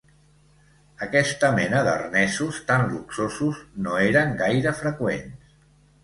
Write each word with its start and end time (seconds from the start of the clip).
Aquesta 1.07 1.49
mena 1.57 1.81
d'arnesos, 1.87 2.61
tan 2.71 2.85
luxosos, 2.93 3.59
no 3.83 3.99
eren 4.07 4.33
gaire 4.41 4.73
freqüents. 4.79 5.53